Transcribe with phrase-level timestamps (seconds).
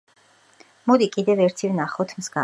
[0.91, 2.39] მოდი, კიდევ ერთი ვნახოთ, მსგავსი.